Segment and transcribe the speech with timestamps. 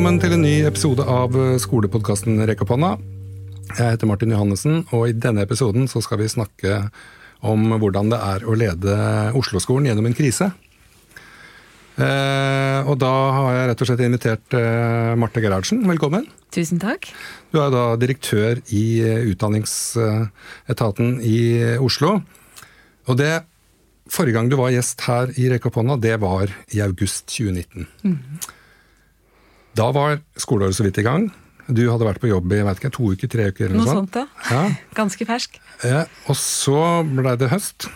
[0.00, 2.94] Velkommen til en ny episode av skolepodkasten Rekk opp hånda.
[3.68, 6.78] Jeg heter Martin Johannessen, og i denne episoden så skal vi snakke
[7.44, 8.94] om hvordan det er å lede
[9.36, 10.46] Oslo-skolen gjennom en krise.
[12.00, 15.82] Eh, og da har jeg rett og slett invitert eh, Marte Gerhardsen.
[15.84, 16.24] Velkommen.
[16.48, 17.10] Tusen takk.
[17.52, 21.42] Du er da direktør i eh, Utdanningsetaten i
[21.76, 22.22] Oslo.
[23.04, 23.34] Og det
[24.10, 28.56] Forrige gang du var gjest her i Rekk opp hånda, det var i august 2019.
[29.78, 31.28] Da var skoleåret så vidt i gang.
[31.70, 33.98] Du hadde vært på jobb i vet ikke, to uker, tre uker eller Noe noe
[34.00, 34.26] sånt, ja.
[34.50, 34.62] Ja.
[34.98, 35.60] Ganske fersk.
[35.86, 37.86] Eh, og så ble det høst.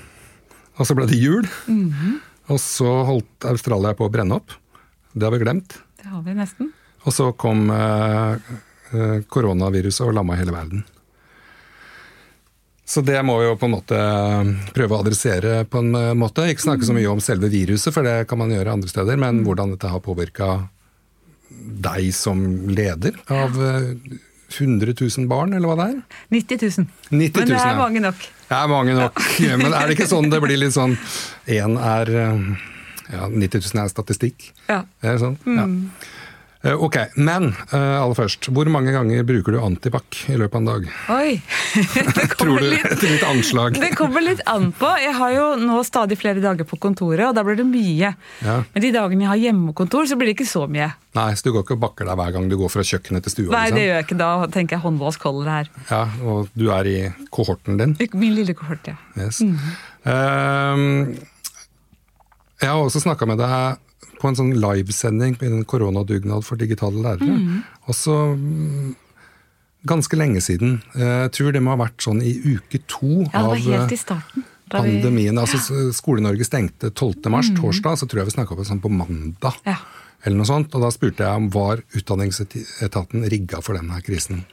[0.78, 1.46] Og så ble det jul.
[1.70, 2.20] Mhm.
[2.52, 4.52] Og så holdt Australia på å brenne opp.
[5.16, 5.78] Det har vi glemt.
[5.96, 6.74] Det har vi nesten.
[7.08, 8.50] Og så kom eh,
[8.92, 10.84] eh, koronaviruset og lamma hele verden.
[12.84, 13.98] Så det må vi jo på en måte
[14.76, 16.44] prøve å adressere på en eh, måte.
[16.52, 19.40] Ikke snakke så mye om selve viruset, for det kan man gjøre andre steder, men
[19.46, 20.50] hvordan dette har påvirka
[21.84, 23.90] deg som leder av eh,
[24.54, 26.00] 100 000 barn, eller hva det er?
[26.36, 26.86] 90 000.
[27.10, 28.26] 90 000, Men det er mange nok.
[28.48, 29.22] Det er mange nok.
[29.62, 30.96] Men er det ikke sånn det blir litt sånn
[31.50, 32.44] Én er eh,
[33.14, 34.50] Ja, 90 000 er statistikk.
[34.68, 34.82] Ja.
[35.04, 35.38] Er sånn?
[35.48, 35.66] Ja.
[35.66, 36.12] Eh,
[36.64, 38.48] Ok, men eh, aller først.
[38.56, 40.86] Hvor mange ganger bruker du antibac i løpet av en dag?
[41.12, 41.34] Oi!
[42.16, 42.70] Det kommer, du?
[42.70, 43.76] litt, anslag.
[43.80, 44.88] det kommer litt an på.
[45.02, 48.12] Jeg har jo nå stadig flere dager på kontoret, og da blir det mye.
[48.44, 48.56] Ja.
[48.72, 50.88] Men de dagene jeg har hjemmekontor, så blir det ikke så mye.
[51.18, 53.34] Nei, så du går ikke og bakker deg hver gang du går fra kjøkkenet til
[53.36, 53.50] stua?
[53.52, 53.84] Nei, det liksom?
[53.84, 54.18] gjør jeg ikke.
[54.22, 55.70] Da tenker jeg håndvask holder her.
[55.90, 56.96] Ja, Og du er i
[57.34, 57.96] kohorten din?
[58.14, 58.96] Min lille kohort, ja.
[59.18, 59.42] Yes.
[60.08, 61.16] Ehm,
[62.62, 63.80] jeg har også snakka med deg
[64.20, 67.62] på en sånn livesending på en koronadugnad for digitale lærere.
[67.90, 68.94] Også mm,
[69.86, 70.78] ganske lenge siden.
[70.96, 74.00] Jeg tror det må ha vært sånn i uke to Ja, av helt eh, i
[74.00, 74.44] starten.
[74.70, 75.38] da vi- pandemien.
[75.38, 75.58] Altså
[75.92, 77.28] Skole-Norge stengte 12.
[77.30, 79.58] mars, torsdag, så tror jeg vi snakka på sånn på mandag.
[79.66, 79.76] Ja.
[80.24, 84.44] Eller noe sånt, og Da spurte jeg om var Utdanningsetaten rigga for denne krisen.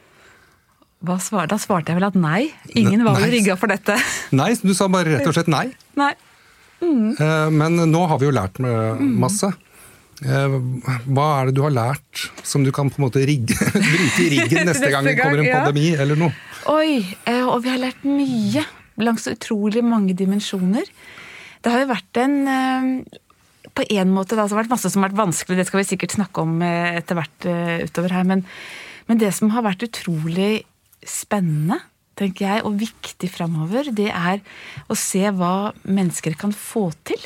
[1.18, 2.52] Svar, da svarte jeg vel at nei.
[2.78, 3.96] Ingen var vel rigga for dette.
[4.30, 5.72] Nei, du sa bare rett og slett nei.
[5.98, 6.12] Nei.
[6.82, 9.52] Eh, Men nå har vi jo lært masse.
[10.22, 10.58] Eh,
[11.08, 14.28] Hva er det du har lært som du kan på en måte rigge, bruke i
[14.36, 16.02] riggen neste gang det kommer en pandemi ja.
[16.04, 16.34] eller noe?
[16.70, 18.64] Oi, eh, og vi har lært mye
[19.02, 20.86] langs utrolig mange dimensjoner.
[21.62, 22.34] Det har jo vært en
[23.72, 25.88] På en måte da, så har vært masse som har vært vanskelig, det skal vi
[25.88, 27.46] sikkert snakke om etter hvert
[27.86, 28.26] utover her.
[28.28, 28.42] Men,
[29.08, 30.66] men det som har vært utrolig
[31.08, 31.78] spennende,
[32.18, 34.42] tenker jeg, og viktig framover, det er
[34.90, 37.22] å se hva mennesker kan få til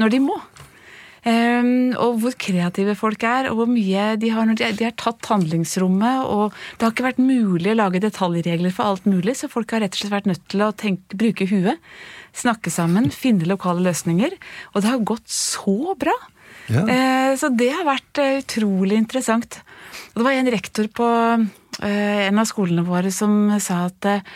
[0.00, 0.38] når de må.
[1.22, 4.96] Um, og hvor kreative folk er, og hvor mye de har når de, de har
[4.98, 6.24] tatt handlingsrommet.
[6.26, 9.84] Og det har ikke vært mulig å lage detaljregler for alt mulig, så folk har
[9.84, 11.78] rett og slett vært nødt til å tenke, bruke huet.
[12.34, 14.34] Snakke sammen, finne lokale løsninger.
[14.72, 16.16] Og det har gått så bra!
[16.70, 16.84] Ja.
[16.86, 19.60] Eh, så det har vært eh, utrolig interessant.
[20.12, 21.08] Og det var en rektor på
[21.88, 24.26] en av skolene våre som sa at eh,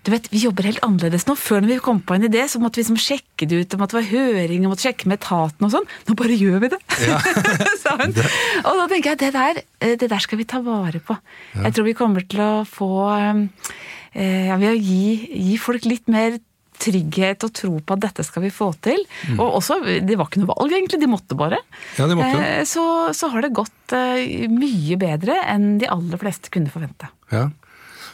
[0.00, 1.34] du vet, Vi jobber helt annerledes nå.
[1.36, 3.68] Før når vi kom på en idé, så måtte vi liksom sjekke det ut.
[3.68, 5.88] Det måtte være høring, måtte sjekke med etaten og sånn.
[6.08, 6.80] Nå bare gjør vi det!
[7.82, 8.14] sa hun.
[8.16, 11.18] Og da tenker jeg det der, eh, det der skal vi ta vare på.
[11.58, 13.42] Jeg tror vi kommer til å få eh,
[14.48, 15.04] ja, Ved å gi,
[15.52, 16.40] gi folk litt mer
[16.80, 19.02] trygghet og tro på at dette skal vi få til.
[19.36, 21.00] Og også, Det var ikke noe valg, egentlig.
[21.02, 21.58] De måtte bare.
[21.98, 22.42] Ja, de måtte.
[22.42, 22.84] Eh, Så,
[23.16, 27.08] så har det gått eh, mye bedre enn de aller fleste kunne forvente.
[27.32, 27.48] Ja.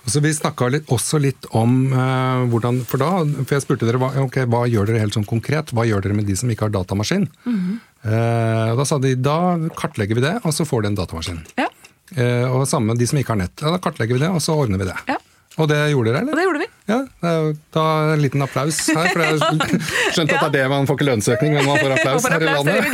[0.07, 3.09] Og så Vi snakka også litt om eh, hvordan For da,
[3.43, 5.73] for jeg spurte dere hva, okay, hva gjør dere helt sånn konkret?
[5.75, 7.27] Hva gjør dere med de som ikke har datamaskin?
[8.07, 9.39] eh, og Da sa de da
[9.75, 11.43] kartlegger vi det, og så får de en datamaskin.
[11.59, 11.71] Ja,
[12.15, 13.59] Eh, og samme de som ikke har nett.
[13.59, 14.95] Ja, da kartlegger vi det, og så ordner vi det.
[15.11, 15.17] Ja.
[15.59, 16.37] Og det gjorde dere, eller?
[16.37, 16.69] Og det gjorde vi.
[16.87, 17.01] Ja,
[17.75, 20.99] da en liten applaus her, for jeg har skjønt at det er det man får
[21.01, 22.85] ikke lønnsøkning, men man får applaus her i landet.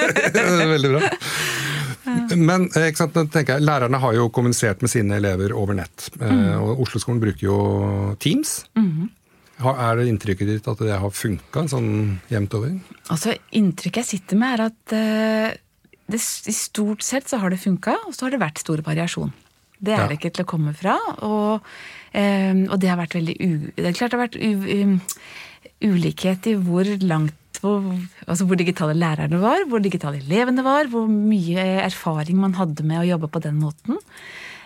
[0.74, 1.10] Veldig bra.
[2.40, 6.08] Men eh, ikke sant, tenker jeg, lærerne har jo kommunisert med sine elever over nett.
[6.20, 6.62] eh, Mm.
[6.62, 7.58] Og Oslo-skolen bruker jo
[8.22, 8.64] Teams.
[9.60, 12.78] Har- Er det inntrykket ditt at det har funka sånn jevnt over?
[13.10, 15.58] Altså, Inntrykket jeg sitter med, er at eh,
[16.10, 19.32] det, i stort sett så har det funka, og så har det vært stor variasjon.
[19.80, 20.06] Det er Ja.
[20.08, 20.96] det ikke til å komme fra.
[21.22, 21.60] Og,
[22.10, 23.50] og det har vært veldig u...
[23.76, 24.50] Det er klart det har vært u,
[24.82, 24.96] um,
[25.90, 27.84] ulikhet i hvor langt hvor,
[28.26, 33.02] altså hvor digitale lærerne var, hvor digitale elevene var, hvor mye erfaring man hadde med
[33.02, 34.00] å jobbe på den måten.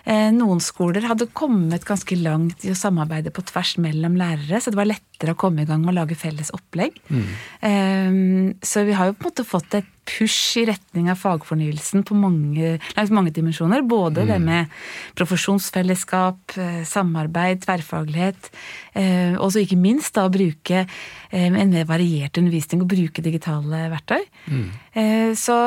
[0.05, 4.69] Eh, noen skoler hadde kommet ganske langt i å samarbeide på tvers mellom lærere, så
[4.69, 6.97] det var lettere å komme i gang med å lage felles opplegg.
[7.09, 8.55] Mm.
[8.61, 12.13] Så vi har jo på en måte fått et push i retning av fagfornyelsen på
[12.19, 13.81] mange, langs mange dimensjoner.
[13.87, 14.29] Både mm.
[14.29, 14.75] det med
[15.17, 18.51] profesjonsfellesskap, eh, samarbeid, tverrfaglighet.
[19.41, 20.83] Og så ikke minst da å bruke
[21.35, 24.21] en mer variert undervisning og bruke digitale verktøy.
[24.51, 24.67] Mm.
[25.35, 25.57] Så,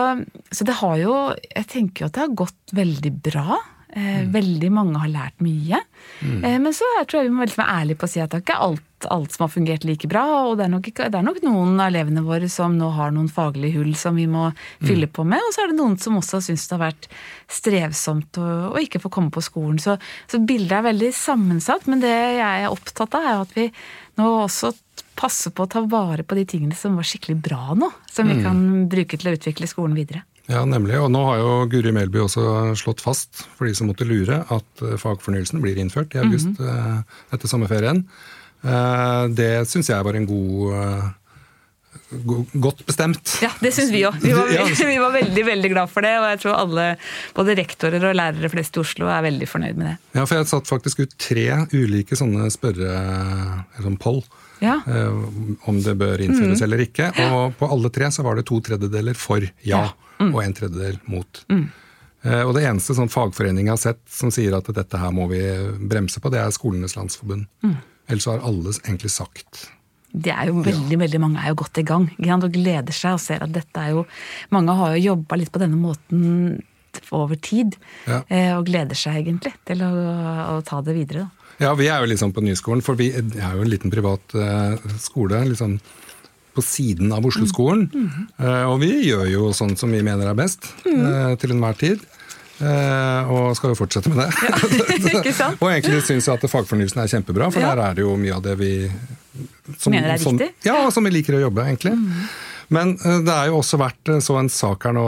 [0.54, 3.58] så det har jo Jeg tenker jo at det har gått veldig bra.
[3.92, 4.32] Eh, mm.
[4.32, 5.80] Veldig mange har lært mye.
[6.20, 6.44] Mm.
[6.44, 8.40] Eh, men så jeg tror jeg vi må være ærlige på å si at det
[8.40, 10.24] er ikke alt, alt som har fungert like bra.
[10.50, 13.30] Og det er, nok, det er, nok, noen av elevene våre som nå har noen
[13.32, 14.50] faglige hull som vi må
[14.84, 15.14] fylle mm.
[15.16, 15.40] på med.
[15.40, 17.08] Og så er det noen som også syns det har vært
[17.58, 19.80] strevsomt å, å ikke få komme på skolen.
[19.82, 19.96] Så,
[20.28, 21.88] så, bildet er veldig sammensatt.
[21.88, 23.70] Men det jeg er opptatt av, er at vi
[24.20, 24.74] nå også
[25.18, 27.88] passer på å ta vare på de tingene som var skikkelig bra nå.
[28.12, 28.44] Som vi mm.
[28.44, 30.26] kan bruke til å utvikle skolen videre.
[30.48, 30.96] Ja, nemlig.
[30.96, 32.42] Og nå har jo Guri Melby også
[32.80, 36.66] slått fast, for de som måtte lure, at eh, fagfornyelsen blir innført i august mm
[36.66, 37.04] -hmm.
[37.32, 38.04] etter sommerferien.
[38.64, 41.14] Eh, det syns jeg var en god
[42.52, 43.38] Godt bestemt.
[43.42, 44.16] Ja, det syns vi òg.
[44.22, 44.32] Vi,
[44.92, 46.14] vi, var veldig veldig glad for det.
[46.20, 46.86] Og jeg tror alle,
[47.36, 49.96] både rektorer og lærere flest i Oslo, er veldig fornøyd med det.
[50.16, 52.94] Ja, for jeg satt faktisk ut tre ulike sånne spørre...
[52.94, 54.22] eller Sånn poll.
[54.64, 54.80] Ja.
[55.70, 56.64] Om det bør innføres mm.
[56.66, 57.10] eller ikke.
[57.28, 59.52] Og på alle tre så var det to tredjedeler for ja.
[59.70, 59.84] ja
[60.18, 60.32] mm.
[60.34, 61.42] og en tredjedel mot.
[61.52, 61.64] Mm.
[62.22, 65.42] Eh, og det eneste sånn fagforeningen har sett som sier at dette her må vi
[65.90, 67.46] bremse på, det er Skolenes landsforbund.
[67.64, 67.76] Mm.
[68.08, 69.68] Ellers har alle egentlig sagt
[70.08, 70.98] det er jo veldig, ja.
[71.02, 73.92] veldig mange er jo godt i gang og gleder seg og ser at dette er
[73.92, 74.06] jo
[74.56, 76.62] Mange har jo jobba litt på denne måten
[77.14, 77.76] over tid,
[78.08, 78.22] ja.
[78.32, 79.90] Eh, og gleder seg egentlig til å,
[80.56, 81.26] å ta det videre.
[81.28, 81.37] Da.
[81.58, 84.78] Ja, vi er jo liksom på Nyskolen, for vi er jo en liten privat uh,
[85.02, 85.42] skole.
[85.50, 85.78] liksom
[86.58, 87.84] på siden av Oslo-skolen.
[87.94, 88.06] Mm.
[88.10, 88.54] Mm.
[88.66, 91.36] Og vi gjør jo sånn som vi mener er best mm.
[91.38, 92.02] til enhver tid.
[92.58, 95.28] Eh, og skal jo fortsette med det.
[95.30, 97.70] Ja, og egentlig syns jeg at fagfornyelsen er kjempebra, for ja.
[97.70, 98.72] der er det jo mye av det vi
[99.76, 100.40] som, mener er som?
[100.66, 101.94] Ja, som vi liker å jobbe, egentlig.
[101.94, 102.24] Mm.
[102.74, 105.06] Men det er jo også vært så en sak her nå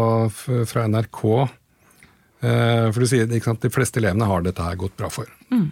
[0.70, 1.24] fra NRK.
[2.40, 5.28] For du sier ikke sant, de fleste elevene har dette her gått bra for.
[5.50, 5.66] Mm.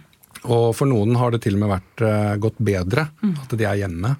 [0.47, 2.03] Og for noen har det til og med vært
[2.39, 3.35] gått bedre mm.
[3.43, 4.15] at de er hjemme.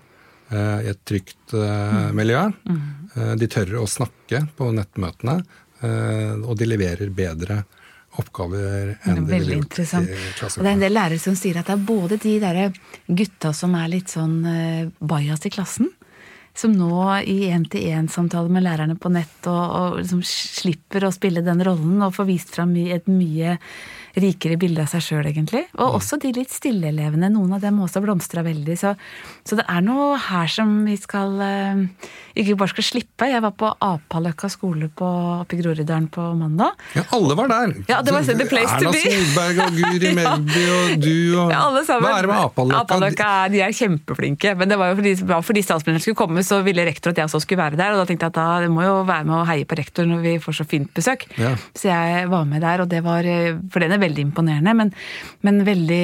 [0.51, 2.15] uh, i et trygt mm.
[2.15, 2.45] miljø.
[2.69, 3.35] Mm.
[3.39, 5.39] De tør å snakke på nettmøtene,
[6.45, 7.63] og de leverer bedre
[8.19, 10.59] oppgaver enn det ville gjort i klasserommet.
[10.59, 12.59] Det er en del lærere som sier at det er både de der
[13.07, 14.37] gutta som er litt sånn
[14.99, 15.89] bajas i klassen,
[16.53, 21.63] som nå i én-til-én-samtale med lærerne på nett og, og liksom slipper å spille den
[21.65, 23.57] rollen og får vist fram et mye
[24.17, 25.65] rikere bilde av seg sjøl, egentlig.
[25.77, 25.97] Og mm.
[25.99, 27.29] også de litt stille elevene.
[27.33, 28.77] Noen av dem også blomstra veldig.
[28.79, 28.95] Så,
[29.43, 31.83] så, det er noe her som vi skal uh,
[32.39, 33.29] ikke bare skal slippe.
[33.29, 35.09] Jeg var på Apaløkka skole på,
[35.43, 36.77] oppe i Groruddalen på mandag.
[36.97, 37.75] Ja, alle var der!
[37.89, 39.03] Ja, det var the place Erna to be.
[39.03, 42.07] Erna Solberg og Guri Melby og du og ja, alle sammen.
[42.07, 42.81] Hva er det med Apaløkka?
[42.83, 44.55] Apaløkka er, de er kjempeflinke.
[44.59, 45.15] Men det var jo fordi,
[45.49, 47.95] fordi statsministeren skulle komme, så ville rektor at jeg også skulle være der.
[47.95, 50.23] Og da tenkte jeg at da må jo være med å heie på rektor når
[50.25, 51.27] vi får så fint besøk.
[51.39, 51.53] Ja.
[51.77, 53.27] Så jeg var med der, og det var
[53.69, 54.75] For den er veldig imponerende.
[54.79, 54.93] Men,
[55.45, 56.03] men veldig,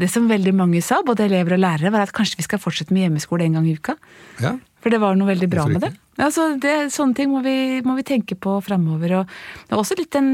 [0.00, 2.96] det som veldig mange sa, både elever og lærere, var at kanskje vi skal fortsette
[2.96, 3.98] med hjemmeskole en gang i uka.
[4.42, 4.56] Ja.
[4.84, 5.94] For det var noe veldig bra med det.
[6.20, 9.14] Altså, det, sånne ting må vi, må vi tenke på framover.
[9.16, 9.30] Og
[9.64, 10.28] det er også litt en,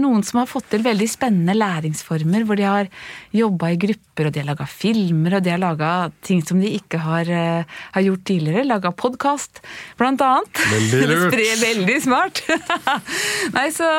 [0.00, 2.88] noen som har fått til veldig spennende læringsformer, hvor de har
[3.36, 5.90] jobba i grupper, og de har laga filmer, og de har laga
[6.26, 8.66] ting som de ikke har, uh, har gjort tidligere.
[8.70, 9.60] Laga podkast,
[10.00, 10.62] blant annet.
[10.72, 11.36] Veldig lurt.
[11.68, 12.40] veldig smart.
[13.58, 13.90] Nei, så,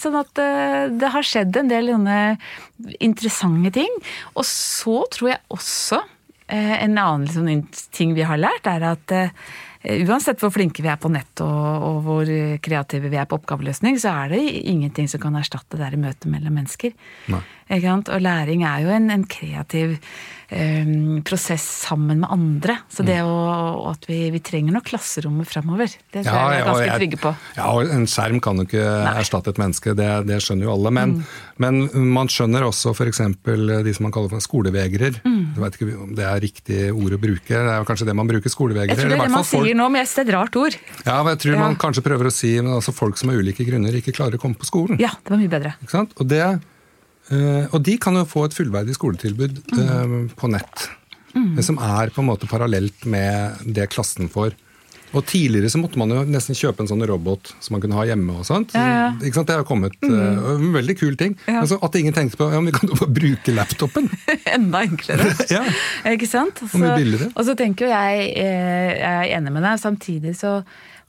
[0.00, 1.92] sånn at uh, det har skjedd en del
[2.96, 4.00] interessante ting.
[4.32, 6.19] Og så tror jeg også Eh,
[6.50, 9.30] en annen liksom, ting vi har lært, er at eh,
[10.04, 12.32] uansett hvor flinke vi er på nett og, og, hvor
[12.64, 16.28] kreative vi er på oppgaveløsning, så er det ingenting som kan erstatte det der møtet
[16.32, 16.96] mellom mennesker.
[17.70, 19.98] Og læring er jo en, en kreativ
[20.50, 22.76] um, prosess sammen med andre.
[22.90, 23.28] Så det mm.
[23.28, 26.98] å, at vi, vi, trenger nok klasserommet framover, det tror ja, jeg vi er ganske
[26.98, 27.32] trygge på.
[27.56, 29.14] Ja, og en skjerm kan jo ikke Nei.
[29.22, 30.94] erstatte et menneske, det, det, skjønner jo alle.
[30.98, 31.36] Men, mm.
[31.64, 33.22] men man skjønner også f.eks.
[33.46, 35.20] de som man kaller for skolevegrer.
[35.22, 35.38] Mm.
[35.54, 38.30] Jeg vet ikke om det er riktig ord å bruke, det er kanskje det man
[38.30, 38.94] bruker skolevegrer.
[38.94, 39.68] Jeg tror det er det man folk...
[39.68, 40.80] sier nå, men det er et rart ord.
[41.04, 41.62] Ja, men jeg tror ja.
[41.62, 44.58] man kanskje prøver å si altså folk som av ulike grunner ikke klarer å komme
[44.58, 44.98] på skolen.
[45.00, 45.76] Ja, det var mye bedre.
[45.84, 46.14] Ikke sant?
[46.18, 46.42] Og det
[47.30, 50.16] og de kan jo få et fullverdig skoletilbud mm.
[50.38, 50.88] på nett.
[51.34, 51.60] Mm.
[51.62, 54.56] Som er på en måte parallelt med det klassen får.
[55.10, 58.04] Og Tidligere så måtte man jo nesten kjøpe en sånn robot som man kunne ha
[58.06, 58.36] hjemme.
[58.38, 58.74] og sånt.
[58.76, 59.08] Ja, ja.
[59.18, 59.48] Ikke sant?
[59.50, 60.12] Det har kommet mm.
[60.12, 61.34] uh, en veldig kul ting.
[61.48, 61.64] Ja.
[61.64, 64.06] Altså, at ingen tenkte på ja, men vi kan jo bare bruke laptopen.
[64.56, 65.32] Enda enklere.
[65.56, 65.64] ja.
[66.12, 66.62] Ikke sant?
[66.66, 67.32] og mye billigere.
[67.34, 69.82] Og så tenker jo jeg, jeg er enig med deg.
[69.82, 70.60] Samtidig så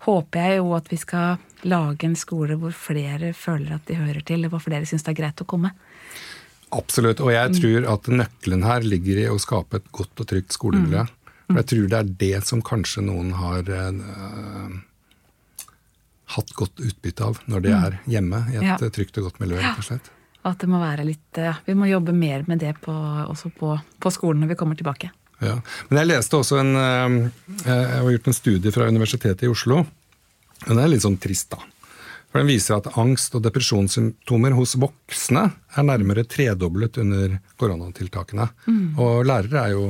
[0.05, 4.23] håper jeg jo at vi skal lage en skole hvor flere føler at de hører
[4.25, 5.73] til, og hvor flere syns det er greit å komme.
[6.71, 7.19] Absolutt.
[7.21, 11.03] Og jeg tror at nøkkelen her ligger i å skape et godt og trygt skolemiljø.
[11.51, 14.71] For jeg tror det er det som kanskje noen har uh,
[16.37, 18.77] hatt godt utbytte av når de er hjemme i et Ja.
[18.79, 20.11] trygt og godt miljø, rett og slett.
[20.47, 22.93] At det må være litt uh, Vi må jobbe mer med det på,
[23.27, 25.11] også på, på skolen når vi kommer tilbake.
[25.41, 25.55] Ja.
[25.89, 27.15] Men jeg leste også en øh,
[27.65, 29.83] Jeg har gjort en studie fra Universitetet i Oslo.
[30.67, 31.57] Den er litt sånn trist, da.
[32.31, 38.45] For Den viser at angst- og depresjonssymptomer hos voksne er nærmere tredoblet under koronatiltakene.
[39.01, 39.89] Og lærere er jo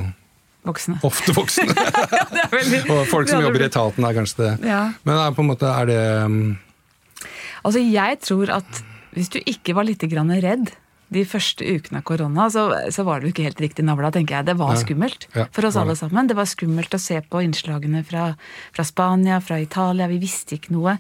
[0.65, 0.98] Voksne.
[1.05, 1.74] ofte voksne.
[2.36, 4.51] Det veldig- og folk som jobber i etaten er kanskje det.
[4.72, 4.81] Ja.
[5.05, 6.58] Men er på en måte, er det um,
[7.62, 10.72] Altså, jeg tror at hvis du ikke var litt grann redd
[11.12, 12.63] de første ukene av korona, så,
[12.94, 14.48] så var det jo ikke helt riktig navla, tenker jeg.
[14.48, 16.30] Det var skummelt Ja, for oss alle sammen.
[16.30, 18.30] Det var skummelt å se på innslagene fra,
[18.72, 20.08] fra Spania, fra Italia.
[20.12, 20.96] Vi visste ikke noe.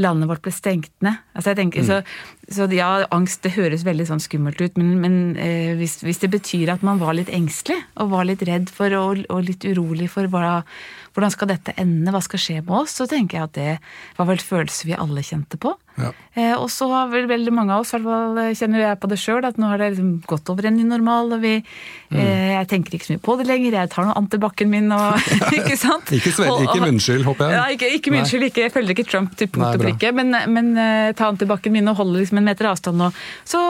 [0.00, 1.20] Landet vårt ble stengt ned.
[1.34, 2.00] Altså, jeg tenker, så,
[2.48, 6.32] så ja, angst det høres veldig sånn skummelt ut, men, men eh, hvis, hvis det
[6.32, 10.08] betyr at man var litt engstelig, og var litt redd for og, og litt urolig
[10.12, 10.62] for hva,
[11.14, 13.70] hvordan skal dette ende, hva skal skje med oss, så tenker jeg at det
[14.18, 15.74] var vel følelser vi alle kjente på.
[16.00, 16.12] Ja.
[16.38, 19.00] Eh, og så har vel veldig mange av oss, i hvert fall eh, kjenner jeg
[19.02, 21.56] på det sjøl, at nå har det liksom gått over en ny normal, og vi
[22.10, 22.18] Mm.
[22.18, 25.14] eh, Jeg tenker ikke så mye på det lenger, jeg tar nå antibac-en min og
[25.58, 26.08] Ikke sant?
[26.10, 27.54] Ikke, svel, ikke munnskyld, håper jeg.
[27.54, 30.34] Ja, ikke, ikke munnskyld, ikke, jeg følger ikke Trump til punkt Nei, og prikke, men,
[30.50, 33.12] men eh, ta antibac-en min og holde liksom en meter avstand nå.
[33.46, 33.60] Så,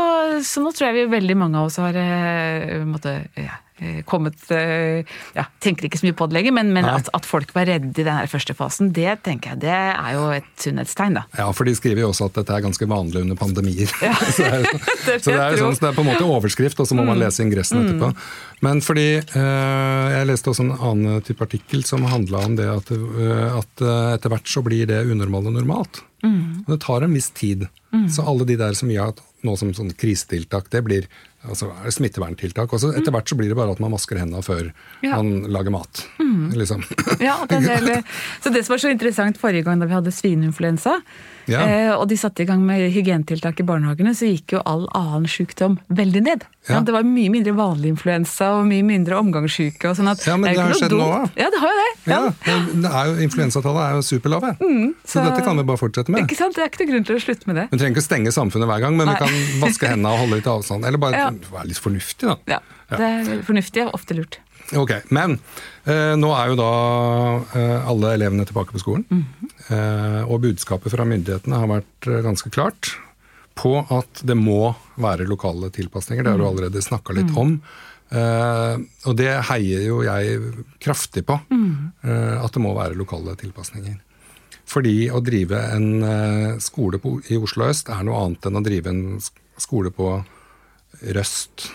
[0.48, 3.60] så nå tror jeg vi veldig mange av oss har eh, måtte, ja,
[4.08, 5.06] kommet eh,
[5.36, 7.92] ja, Tenker ikke så mye på det lenger, men, men at, at folk var redde
[7.94, 11.24] i den her første fasen, det tenker jeg det er jo et sunnhetstegn, da.
[11.38, 13.90] Ja, for de skriver jo også at dette er ganske vanlig under pandemier.
[14.36, 14.68] så det er,
[15.24, 17.20] så det er, sånn, så det er på en måte overskrift, og så må man
[17.20, 18.12] lese ingressen etterpå.
[18.60, 22.92] Men fordi øh, Jeg leste også en annen type artikkel som handla om det at,
[22.92, 26.02] øh, at eh, etter hvert så blir det unormale normalt.
[26.20, 27.64] Og det tar en viss tid.
[28.12, 31.06] Så alle de der som gjør at nå som sånn krisetiltak, det blir
[31.46, 32.72] altså er smitteverntiltak.
[32.72, 34.70] Og så etter hvert så blir det bare at man masker hendene før
[35.02, 35.16] Ja.
[35.16, 36.04] man lager mat.
[36.54, 36.82] Liksom.
[37.20, 37.60] Ja, det
[38.42, 40.98] så det som var så interessant forrige gang da vi hadde svineinfluensa,
[41.48, 41.60] Ja.
[41.64, 45.26] eh, og de satte i gang med hygienetiltak i barnehagene, så gikk jo all annen
[45.30, 46.44] sykdom veldig ned.
[46.68, 46.80] Ja.
[46.84, 49.88] Det var mye mindre vanlig influensa og mye mindre omgangssyke.
[49.90, 51.00] Og sånn at Ja, men det, det har skjedd dumt.
[51.00, 51.42] nå, da.
[51.42, 51.90] Ja, det har jo det.
[52.12, 52.20] Ja.
[52.80, 54.52] Det er jo, Influensatallet er jo superlave.
[54.58, 56.22] så, Mm, så- dette kan vi bare fortsette med.
[56.28, 56.54] Ikke sant?
[56.54, 57.68] Det er ikke noe grunn til å slutte med det.
[57.70, 59.28] Vi trenger ikke å stenge samfunnet hver gang, men vi kan
[59.60, 60.84] vaske hendene og holde litt avstand.
[60.84, 61.12] Eller bare
[61.56, 62.36] være litt fornuftig, da.
[62.46, 62.58] Ja,
[62.90, 64.38] Det er fornuftig og ofte lurt.
[64.78, 65.38] Ok, Men
[65.84, 66.70] eh, nå er jo da
[67.58, 69.04] eh, alle elevene tilbake på skolen.
[69.68, 72.92] eh, og budskapet fra myndighetene har vært eh, ganske klart
[73.58, 76.22] på at det må være lokale tilpasninger.
[76.24, 77.56] Det har du allerede snakka litt om.
[78.10, 78.76] Eh,
[79.10, 80.38] og det heier jo jeg
[80.80, 81.36] kraftig på.
[81.50, 83.98] eh, at det må være lokale tilpasninger.
[84.70, 88.86] Fordi å drive en skole på, i Oslo øst er noe annet enn å drive
[88.86, 89.18] en
[89.58, 90.12] skole på
[91.16, 91.72] Røst.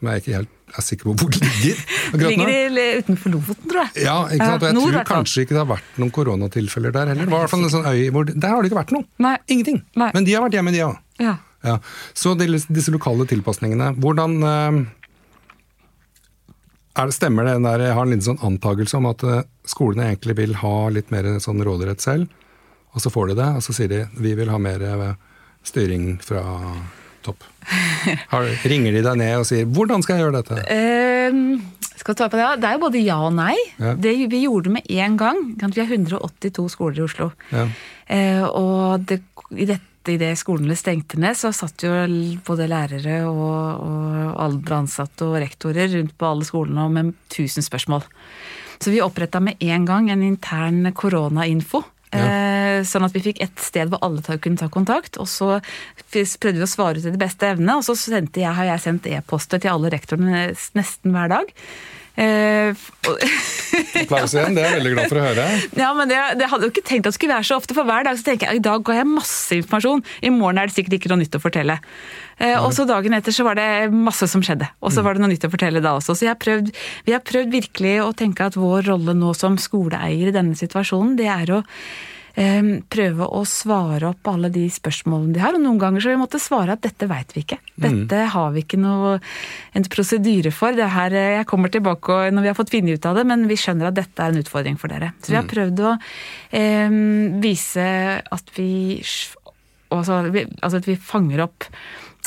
[0.00, 1.80] Som jeg ikke helt er sikker på hvor det ligger.
[2.16, 4.04] Det ligger utenfor Lofoten, tror jeg.
[4.06, 4.62] Ja, ikke sant?
[4.62, 7.28] Og jeg nord, tror kanskje ikke det har vært noen koronatilfeller der heller.
[7.28, 9.04] Det var i hvert fall en sånn øy hvor Der har det ikke vært noe.
[9.20, 9.34] Nei.
[9.52, 9.82] Ingenting.
[10.00, 10.08] Nei.
[10.16, 10.96] Men de har vært hjemme, de òg.
[11.20, 11.34] Ja.
[11.68, 11.76] Ja.
[12.16, 14.78] Så disse lokale tilpasningene, hvordan eh,
[16.96, 20.38] det, Stemmer det der, Jeg har en liten sånn antakelse om at eh, skolene egentlig
[20.40, 22.32] vil ha litt mer sånn råderett selv,
[22.96, 25.12] og så får de det, og så sier de vi vil ha mer eh,
[25.66, 26.40] styring fra
[27.26, 27.44] topp.
[28.32, 30.62] Har, ringer de deg ned og sier 'hvordan skal jeg gjøre dette'?
[30.70, 31.60] Uh,
[32.00, 32.48] skal ta på det?
[32.62, 33.56] Det er jo både ja og nei.
[33.78, 33.94] Ja.
[33.94, 35.38] Det vi gjorde med en gang.
[35.60, 37.30] Vi har 182 skoler i Oslo.
[37.52, 37.68] Ja.
[38.10, 39.20] Uh, og det,
[39.52, 41.92] i dette i det skolene stengte ned, så satt jo
[42.46, 47.62] både lærere og, og andre ansatte og rektorer rundt på alle skolene og med tusen
[47.62, 48.06] spørsmål.
[48.80, 51.82] Så vi oppretta med en gang en intern koronainfo.
[52.10, 52.20] Eh,
[52.88, 55.20] sånn at vi fikk ett sted hvor alle kunne ta kontakt.
[55.20, 55.58] Og så
[56.10, 58.84] prøvde vi å svare ut til det beste evne, og så sendte jeg, har jeg
[58.86, 61.54] sendt e-poster til alle rektorene nesten hver dag.
[62.20, 65.44] Applaus Klaus igjen, det er jeg veldig glad for å høre.
[65.78, 67.88] ja, men det, det hadde jo ikke tenkt at det skulle være så ofte, for
[67.88, 70.02] hver dag så tenker jeg i dag ga jeg masse informasjon.
[70.26, 71.78] I morgen er det sikkert ikke noe nytt å fortelle.
[72.36, 75.24] Eh, og så dagen etter så var det masse som skjedde, og så var det
[75.24, 76.18] noe nytt å fortelle da også.
[76.18, 76.72] Så jeg har prøvd,
[77.08, 81.16] vi har prøvd virkelig å tenke at vår rolle nå som skoleeier i denne situasjonen,
[81.20, 81.72] det er å eh,
[82.34, 85.54] prøve å svare opp alle de spørsmålene de har.
[85.54, 87.58] Og noen ganger så har vi måttet svare at dette veit vi ikke.
[87.76, 89.16] Dette har vi ikke noe
[89.74, 90.72] en prosedyre for.
[90.72, 93.26] Det her, eh, jeg kommer tilbake og, når vi har fått finne ut av det,
[93.26, 95.12] men vi skjønner at dette er en utfordring for dere.
[95.22, 95.94] Så vi har prøvd å
[96.52, 96.88] eh,
[97.42, 97.88] vise
[98.30, 99.00] at vi
[99.90, 101.64] altså, vi- altså at vi fanger opp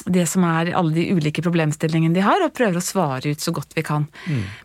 [0.05, 3.53] det som er alle de ulike problemstillingene de har, og prøver å svare ut så
[3.55, 4.07] godt vi kan.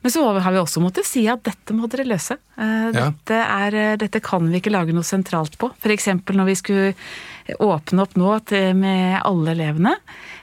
[0.02, 2.38] Men så har vi også måttet si at dette må dere løse.
[2.58, 5.70] Eh, Dette, er, dette kan vi ikke lage noe sentralt på.
[5.78, 6.08] F.eks.
[6.32, 6.92] når vi skulle
[7.64, 8.34] åpne opp nå
[8.76, 9.94] med alle elevene,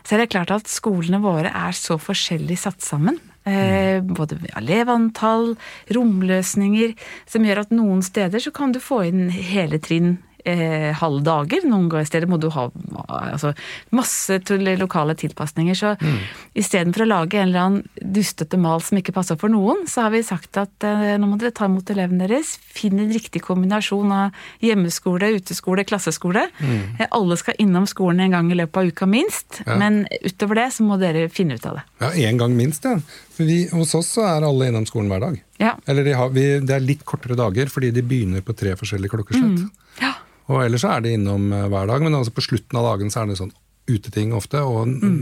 [0.05, 3.19] så er det klart at skolene våre er så forskjellig satt sammen.
[3.45, 4.07] Mm.
[4.17, 5.51] både elevantall,
[5.93, 6.95] romløsninger,
[7.29, 10.15] som gjør at noen steder så kan du få inn hele trinn
[10.45, 11.65] eh, halve dager.
[11.69, 12.67] Noen steder må du ha
[13.07, 13.53] altså,
[13.95, 15.77] masse til lokale tilpasninger.
[15.77, 16.19] Så mm.
[16.61, 20.15] istedenfor å lage en eller annen dustete mal som ikke passer for noen, så har
[20.15, 22.55] vi sagt at eh, nå må dere ta imot elevene deres.
[22.75, 26.47] Finn en riktig kombinasjon av hjemmeskole, uteskole, klasseskole.
[26.59, 26.81] Mm.
[26.99, 29.61] Eh, alle skal innom skolen en gang i løpet av uka minst.
[29.65, 29.79] Ja.
[29.81, 31.87] Men utover det så må dere finne ut av det.
[32.03, 32.99] Ja, én gang minst, ja.
[33.35, 35.41] For vi, hos oss så er alle innom skolen hver dag.
[35.59, 35.73] Ja.
[35.85, 39.11] Eller de har, vi, det er litt kortere dager fordi de begynner på tre forskjellige
[39.15, 39.65] klokkeslett.
[39.65, 39.99] Mm.
[40.03, 40.13] Ja.
[40.51, 43.11] Og ellers så er det innom uh, hver dag, men altså på slutten av dagen
[43.13, 43.53] så er det sånn
[43.89, 45.17] uteting ofte, og mm.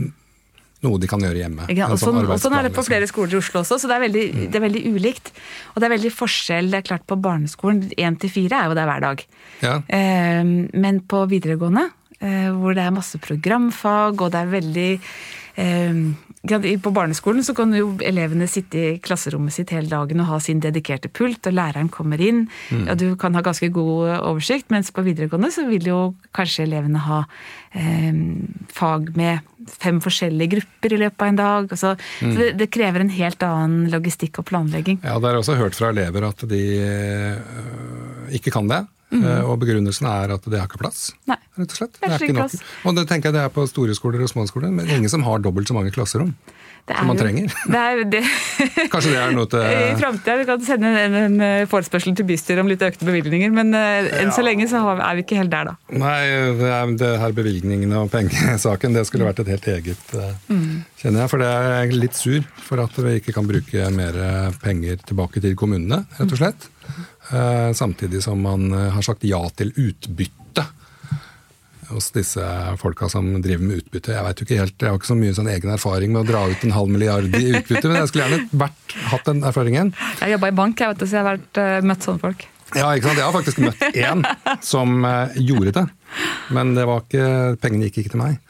[0.84, 1.68] noe de kan gjøre hjemme.
[1.76, 3.98] Ja, og sånn, og sånn er det på flere skoler i Oslo også, så det
[3.98, 4.44] er, veldig, mm.
[4.48, 5.32] det er veldig ulikt.
[5.72, 8.78] Og det er veldig forskjell, det er klart på barneskolen, én til fire er jo
[8.78, 9.24] der hver dag.
[9.64, 9.78] Ja.
[10.00, 10.42] Eh,
[10.84, 11.88] men på videregående,
[12.20, 14.90] eh, hvor det er masse programfag, og det er veldig
[15.64, 16.04] eh,
[16.44, 20.60] på barneskolen så kan jo elevene sitte i klasserommet sitt hele dagen og ha sin
[20.60, 22.84] dedikerte pult, og læreren kommer inn, mm.
[22.88, 24.70] Ja, du kan ha ganske god oversikt.
[24.74, 25.98] Mens på videregående så vil jo
[26.36, 27.22] kanskje elevene ha
[27.72, 28.12] eh,
[28.74, 29.40] fag med
[29.80, 31.76] fem forskjellige grupper i løpet av en dag.
[31.78, 32.34] Så, mm.
[32.34, 35.00] så det, det, krever en helt annen logistikk og planlegging.
[35.04, 38.84] Ja, det er også hørt fra elever at de øh, ikke kan det.
[39.14, 39.46] Mm.
[39.46, 41.12] Og begrunnelsen er at det har ikke plass.
[41.30, 41.38] Nei.
[41.54, 41.96] rett Og slett.
[42.00, 42.58] Det er ikke nok.
[42.88, 45.24] Og det tenker jeg det er på store skoler og små skoler, men ingen som
[45.26, 46.34] har dobbelt så mange klasserom.
[46.84, 47.48] som man trenger.
[47.72, 48.20] Det er, det,
[48.92, 52.60] Kanskje det er noe til I framtida vi kan sende en, en, forespørsel til bystyret
[52.60, 55.70] om litt økte bevilgninger, men uh, enn så lenge så er vi ikke helt der,
[55.70, 55.96] da.
[55.96, 56.18] Nei,
[56.58, 60.84] det, er, det her bevilgningene og pengesaken, det skulle vært et helt eget, uh, mm.
[61.00, 61.32] kjenner jeg.
[61.32, 64.20] For det er litt sur for at vi ikke kan bruke mer
[64.60, 66.68] penger tilbake til kommunene, rett og slett.
[67.32, 70.66] Uh, samtidig som man har sagt ja til utbytte
[71.88, 72.44] hos disse
[72.80, 74.14] folka som driver med utbytte.
[74.14, 76.28] Jeg vet jo ikke helt, jeg har ikke så mye sånn egen erfaring med å
[76.28, 79.92] dra ut en halv milliard i utbytte, men jeg skulle gjerne vært, hatt den erfaringen.
[80.20, 82.46] Jeg jobba i bank, jeg vet så jeg har vært, uh, møtt sånne folk.
[82.74, 83.20] Ja, ikke sant?
[83.20, 84.24] Jeg har faktisk møtt én
[84.72, 85.04] som
[85.36, 85.84] gjorde det.
[86.54, 87.26] Men det var ikke,
[87.62, 88.40] pengene gikk ikke til meg.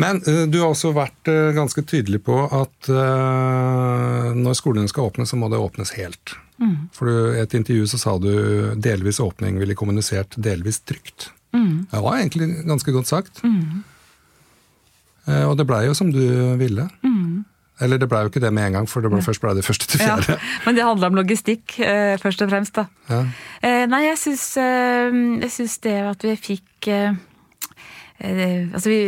[0.00, 2.90] Men uh, du har også vært ganske tydelig på at
[4.36, 6.36] når skolene skal åpne, så må det åpnes helt.
[6.60, 6.88] Mm.
[6.94, 8.30] For I et intervju så sa du
[8.80, 11.30] delvis åpning ville kommunisert delvis trygt.
[11.56, 11.86] Mm.
[11.90, 13.42] Det var egentlig ganske godt sagt.
[13.44, 13.82] Mm.
[15.50, 16.22] Og det blei jo som du
[16.60, 16.86] ville.
[17.02, 17.44] Mm.
[17.84, 19.64] Eller det blei jo ikke det med en gang, for det ble, først blei det
[19.66, 20.36] første til fjerde.
[20.36, 22.86] Ja, men det handla om logistikk, eh, først og fremst, da.
[23.10, 23.18] Ja.
[23.60, 27.18] Eh, nei, jeg syns, eh, det at vi fikk eh,
[28.16, 28.98] altså vi,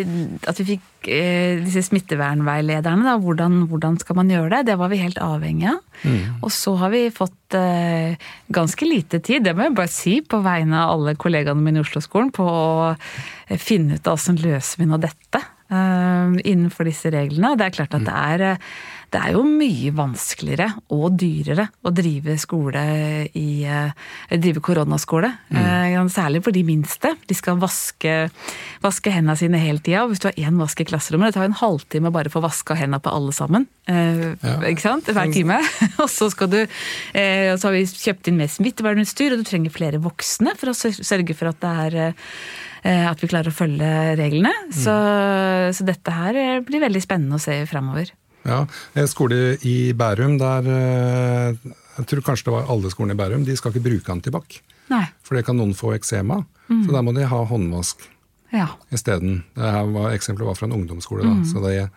[0.49, 4.93] At vi fikk eh, disse smittevernveilederne, da, hvordan, hvordan, skal man gjøre det, det var
[4.93, 5.81] vi helt avhengig av.
[6.05, 6.41] Mm.
[6.43, 8.19] Og så har vi fått eh,
[8.53, 11.87] ganske lite tid, det må jeg bare si, på vegne av alle kollegaene mine i
[11.87, 12.93] Oslo-skolen, på å
[13.57, 15.41] finne ut av åssen løser vi nå dette.
[15.73, 17.57] eh, innenfor disse reglene.
[17.59, 18.59] Det er klart at det er,
[19.09, 22.83] det er jo mye vanskeligere og dyrere å drive skole
[23.39, 23.95] i uh,
[24.29, 25.31] drive koronaskole.
[25.49, 25.61] Mm.
[25.97, 27.15] Uh, særlig for de minste.
[27.29, 28.17] De skal vaske,
[28.85, 30.05] vaske hendene sine hele tida.
[30.11, 32.77] Hvis du har én vask i klasserommet, det tar en halvtime bare for å vaske
[32.77, 33.65] hendene på alle sammen.
[33.89, 34.59] Ja.
[34.69, 35.09] Ikke sant?
[35.09, 35.57] Hver time.
[36.03, 40.03] og så skal du Så har vi kjøpt inn mer smittevernutstyr, og du trenger flere
[40.05, 41.99] voksne for å sørge for at det er
[43.09, 43.89] at vi klarer å følge
[44.21, 44.53] reglene.
[44.71, 45.73] Så, Mm.
[45.75, 48.13] så, dette her blir veldig spennende å se framover.
[48.49, 48.63] Ja,
[48.97, 50.69] en skole i Bærum der
[51.99, 53.45] Jeg tror kanskje det var alle skolene i Bærum.
[53.45, 54.61] De skal ikke bruke antibac.
[55.23, 56.41] For det kan noen få eksema.
[56.71, 56.85] Mm.
[56.87, 58.07] Så da må de ha håndvask
[58.53, 58.67] Ja.
[58.95, 59.43] isteden.
[59.57, 61.23] Eksempelet var fra en ungdomsskole.
[61.23, 61.45] da, Mm.
[61.45, 61.91] så det,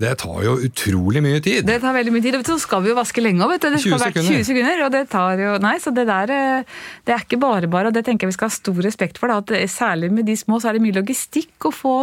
[0.00, 1.66] det tar jo utrolig mye tid.
[1.68, 2.38] Det tar veldig mye tid.
[2.38, 3.68] og Så skal vi jo vaske lenge òg, vet du.
[3.74, 4.38] Det 20 skal være sekunder.
[4.40, 4.82] 20 sekunder.
[4.86, 6.64] Og det tar jo Nei, så det der eh,
[7.04, 9.28] Det er ikke bare bare, og det tenker jeg vi skal ha stor respekt for.
[9.28, 11.94] Da, at særlig med de små så er det mye logistikk å få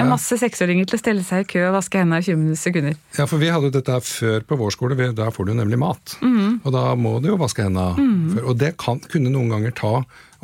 [0.00, 2.96] en masse seksåringer til å stelle seg i kø og vaske hendene i 20 sekunder.
[3.18, 4.96] Ja, for vi hadde dette her før på vår skole.
[5.14, 6.16] Der får du nemlig mat.
[6.24, 6.60] Mm.
[6.64, 7.92] Og da må du jo vaske hendene.
[8.34, 8.48] før.
[8.50, 9.94] Og det kan, kunne noen ganger ta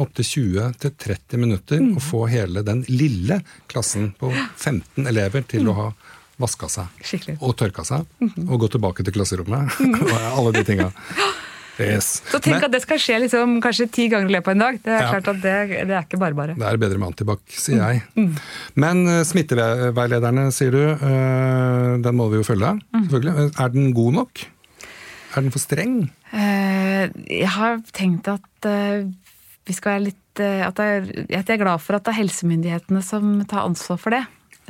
[0.01, 1.97] opptil 20-30 minutter Mm.
[1.97, 5.89] å få hele den lille klassen på 15 elever til å ha
[6.41, 6.89] vaska seg.
[7.05, 7.37] Skikkelig.
[7.45, 8.09] Og tørka seg.
[8.23, 8.49] Mm.
[8.49, 9.77] Og gå tilbake til klasserommet.
[10.05, 10.91] og alle de tinga.
[11.81, 12.09] Yes.
[12.29, 14.65] Så tenk Men- at det skal skje liksom, kanskje ti ganger i løpet av en
[14.67, 14.81] dag.
[14.85, 15.11] Det er Ja.
[15.15, 15.55] klart at det,
[15.89, 16.55] det er ikke bare bare.
[16.59, 18.03] Det er bedre med antibac, sier jeg.
[18.21, 18.35] Mm.
[18.85, 22.75] Men uh, smitteveilederne, sier du, uh, den må vi jo følge.
[22.93, 23.07] Mm.
[23.09, 23.47] selvfølgelig.
[23.65, 24.45] Er den god nok?
[25.37, 25.95] Er den for streng?
[26.35, 29.07] Uh, Jeg har tenkt at eh,
[29.65, 32.19] vi skal være litt eh, at jeg, at jeg er glad for at det er
[32.21, 34.21] helsemyndighetene som tar ansvar for det.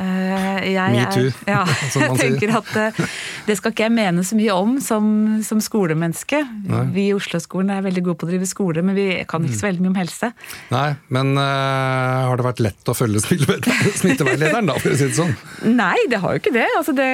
[0.00, 1.64] Eh, jeg er- Ja,
[2.20, 3.00] tenker at eh,
[3.46, 5.10] det skal ikke jeg mene så mye om som,
[5.44, 6.40] som skolemenneske.
[6.70, 6.84] Nei.
[6.94, 9.68] Vi i Oslo-skolen er veldig gode på å drive skole, men vi kan ikke så
[9.68, 10.32] veldig mye om helse.
[10.72, 13.60] Nei, men uh, har det vært lett å følge smitte-
[14.00, 15.36] smitteveilederen, da, for å si det sånn?
[15.76, 16.66] Nei, det har jo ikke det.
[16.78, 17.10] Altså det,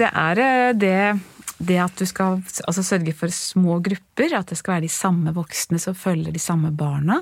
[0.00, 0.44] det er
[0.78, 0.94] det
[1.58, 2.36] det at du skal
[2.70, 6.38] altså sørge for små grupper, at det skal være de samme voksne som følger de
[6.42, 7.16] samme barna,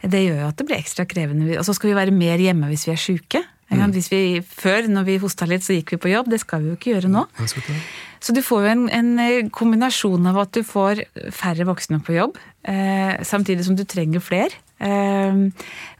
[0.00, 1.58] det gjør jo at det blir ekstra krevende.
[1.60, 3.42] Og så skal vi være mer hjemme hvis vi er sjuke.
[3.68, 6.30] Hvis vi, før, når vi hosta litt, så gikk vi på jobb.
[6.30, 7.24] Det skal vi jo ikke gjøre nå.
[8.22, 11.02] Så du får jo en, en eh, kombinasjon av at du får
[11.34, 14.54] færre voksne på jobb, eh, samtidig som du trenger flere.
[14.78, 15.38] Eh,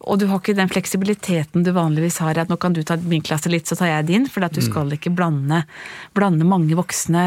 [0.06, 3.22] og du har ikke den fleksibiliteten du vanligvis har, at nå kan du ta min
[3.24, 5.62] klasse litt, så tar jeg din, for at du skal ikke blande,
[6.14, 7.22] blande mange voksne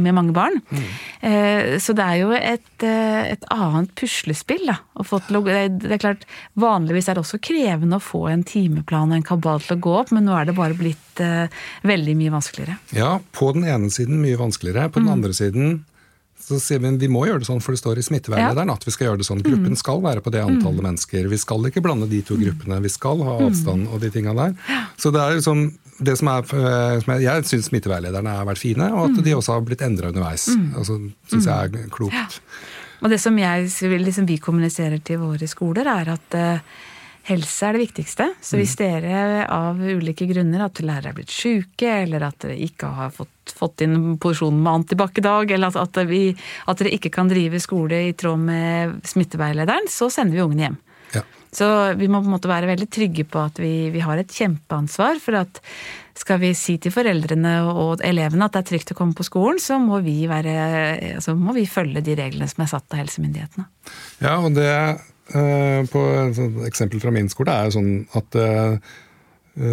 [0.00, 0.60] med mange barn.
[1.20, 4.64] Eh, så det er jo et, eh, et annet puslespill.
[4.70, 6.24] Da, å få til å, det, er- det er klart,
[6.56, 9.96] Vanligvis er det også krevende å få en timeplan og en kabal til å gå
[10.00, 11.48] opp, men nå er det bare blitt eh,
[11.82, 12.78] veldig mye vanskeligere.
[12.96, 14.88] Ja, på den ene siden mye vanskeligere.
[14.94, 15.12] På den Mm.
[15.18, 15.84] andre siden
[16.44, 18.92] så sier vi vi må gjøre det sånn, for det står i smitteveilederen at vi
[18.92, 19.40] skal gjøre det sånn.
[19.40, 19.46] Mm.
[19.48, 21.28] Gruppen skal være på det antallet mennesker.
[21.32, 22.82] Vi skal ikke blande de to gruppene.
[22.84, 23.46] Vi skal ha Mm.
[23.48, 24.54] avstand og de tinga der.
[24.98, 25.72] Så det er liksom
[26.04, 29.18] det som er, eh, som jeg, jeg syns smittevernlederne har vært fine, og Mm.
[29.18, 30.48] at de også har blitt endra underveis.
[30.76, 32.40] Altså, syns jeg er klokt.
[33.02, 33.66] Og det som jeg,
[34.00, 36.58] liksom vi kommuniserer til våre skoler, er at eh,
[37.28, 38.26] helse er det viktigste.
[38.44, 42.90] Så hvis dere av ulike grunner, at lærere er blitt syke, eller at dere ikke
[42.98, 46.26] har fått, fått inn porsjonen med antibac i dag, eller at, at, vi,
[46.68, 50.78] at dere ikke kan drive skole i tråd med smitteveilederen, så sender vi ungene hjem.
[51.14, 51.24] Ja.
[51.54, 54.32] Så vi må på en måte være veldig trygge på at vi, vi har et
[54.34, 55.62] kjempeansvar for at
[56.18, 59.58] skal vi si til foreldrene og elevene at det er trygt å komme på skolen,
[59.62, 60.54] så må vi, være,
[61.16, 63.66] altså må vi følge de reglene som er satt av helsemyndighetene.
[64.22, 64.68] Ja, og det
[65.32, 68.76] på et eksempel fra min skole er jo sånn at eh,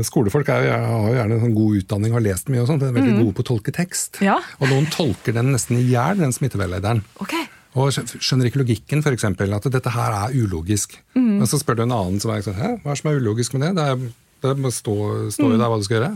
[0.05, 2.83] Skolefolk er, jo- har jo gjerne en sånn god utdanning, har lest mye og sånt,
[2.85, 4.19] er veldig gode på å tolke tekst.
[4.21, 4.35] Ja.
[4.61, 7.01] Og noen tolker den nesten i hjel, den smitteveilederen.
[7.23, 7.47] Okay.
[7.73, 9.25] Og skjønner ikke logikken, f.eks.
[9.25, 10.99] At dette her er ulogisk.
[11.15, 13.17] men så spør du en annen som er sånn Hæ, hva er det som er
[13.23, 13.73] ulogisk med det?
[13.79, 16.11] Det, er, det står jo der hva du skal gjøre.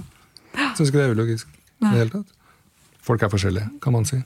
[0.78, 2.34] Syns ikke det er ulogisk i det hele tatt.
[3.06, 4.18] Folk er forskjellige, kan man si.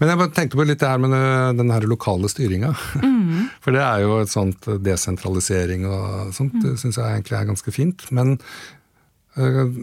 [0.00, 2.72] Men jeg tenkte på litt det her med øh, den her lokale styringa.
[3.64, 7.74] For det er jo et sånt desentralisering og sånt, det syns jeg egentlig er ganske
[7.76, 8.06] fint.
[8.16, 8.38] Men
[9.36, 9.76] øh,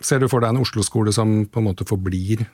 [0.00, 2.46] ser du for deg en Oslo-skole som på en måte forblir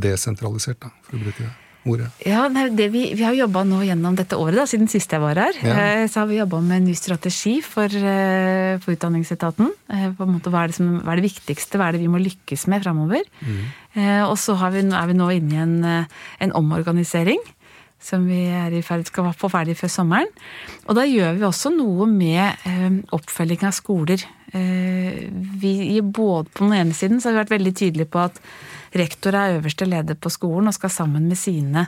[0.00, 2.08] desentralisert, da, for å bruke det ordet?
[2.26, 5.38] Ja, det vi, vi har jobba nå gjennom dette året, da, siden sist jeg var
[5.40, 5.56] her.
[5.64, 5.76] Ja.
[6.02, 9.70] eh, Så har vi jobba med en ny strategi for, eh, for Utdanningsetaten.
[9.88, 12.02] Eh, På en måte, hva, er det som, hva er det viktigste, hva er det
[12.04, 13.24] vi må lykkes med framover?
[13.40, 13.62] Mm.
[14.30, 16.06] Og så har vi, er vi nå inne i en,
[16.40, 17.40] en omorganisering.
[18.00, 20.28] Som vi er i ferd, skal få ferdig før sommeren.
[20.88, 22.62] Og da gjør vi også noe med
[23.12, 24.22] oppfølging av skoler.
[24.52, 25.28] Eh,
[25.62, 28.40] vi, både, på den ene siden så har vi vært veldig tydelige på at
[28.98, 31.86] rektor er øverste leder på skolen og skal sammen med sine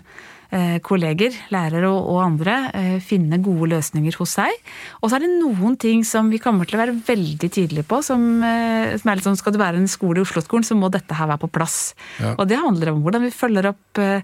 [0.84, 4.52] kolleger, lærere og, andre, eh, finne gode løsninger hos seg.
[5.00, 8.02] Og så er det noen ting som vi kommer til å være veldig tydelige på.
[8.04, 10.90] Som, eh, som er litt sånn, Skal det være en skole i Oslo-skolen, så må
[10.90, 11.94] dette her være på plass.
[12.20, 12.34] Ja.
[12.38, 14.22] Og det handler om hvordan vi følger opp eh,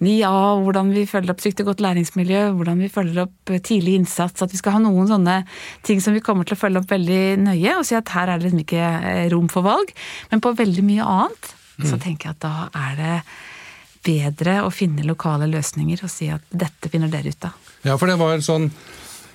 [0.00, 3.94] 9A, hvordan vi følger opp trygt og godt læringsmiljø, hvordan vi følger opp eh, tidlig
[4.00, 4.42] innsats.
[4.42, 5.44] At vi skal ha noen sånne
[5.82, 7.78] ting som vi kommer til å følge opp veldig nøye.
[7.78, 9.94] Og si at her er det liksom ikke eh, rom for valg.
[10.30, 13.14] Men på veldig mye annet så tenker jeg at da er det
[14.06, 17.70] bedre å finne lokale løsninger og si at dette finner dere ut av.
[17.84, 18.70] Ja, for det var sånn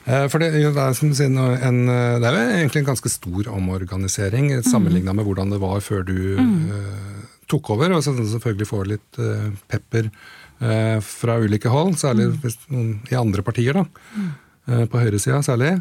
[0.05, 3.51] eh, for det, det, er, som sier, en, eh, det er egentlig en ganske stor
[3.53, 7.15] omorganisering sammenligna med hvordan det var før du eh,
[7.51, 7.95] tok over.
[7.95, 12.31] Og så selvfølgelig får litt uh, pepper uh, fra ulike hold, særlig
[12.73, 13.77] noen i andre partier.
[13.77, 13.85] da,
[14.69, 15.75] eh, På høyresida særlig.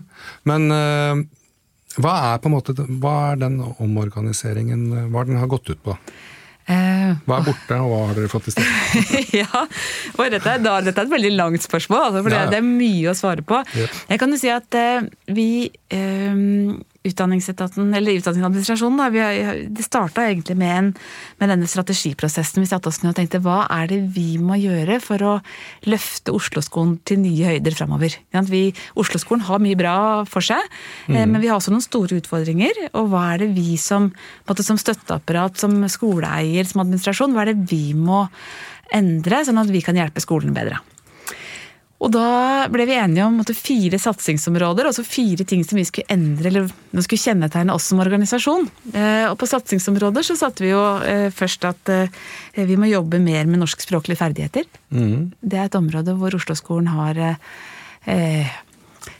[0.45, 0.69] Men
[1.95, 5.95] hva er på en måte, hva er den omorganiseringen hva den har gått ut på?
[6.65, 9.35] Eh, Hva er borte, og hva har dere fått i stedet?
[9.43, 9.65] ja,
[10.17, 12.49] og dette da, dette er et veldig langt spørsmål, altså, for Ja, ja.
[12.49, 13.61] det, det er mye å svare på.
[13.77, 13.99] Yep.
[14.15, 15.49] Jeg kan jo si at eh, vi
[15.93, 16.41] eh,
[17.05, 20.87] Utdanningsetaten, eller Utdanningsadministrasjonen, da, vi har, det starta egentlig med, en,
[21.43, 22.63] med denne strategiprosessen.
[22.65, 25.35] Vi satte oss ned og tenkte hva er det vi må gjøre for å
[25.85, 28.17] løfte Oslo-skolen til nye høyder framover.
[28.33, 29.97] Oslo-skolen har mye bra
[30.31, 30.65] for seg,
[31.11, 32.87] eh, men vi har også noen store utfordringer.
[32.97, 34.09] Og hva er det vi som,
[34.49, 38.25] måte, som støtteapparat, som skoleeier, som administrasjon, hva er det vi må
[38.97, 40.81] endre, sånn at vi kan hjelpe skolene bedre?
[42.03, 46.11] Og da ble vi enige om måtte, fire satsingsområder, altså fire ting som vi skulle
[46.13, 48.67] endre, eller som skulle kjennetegne oss som organisasjon.
[48.93, 52.11] Eh, og på satsingsområder så satte vi jo eh, først at eh,
[52.67, 54.67] vi må jobbe mer med norskspråklige ferdigheter.
[54.91, 58.53] Det er et område hvor Oslo-skolen har eh,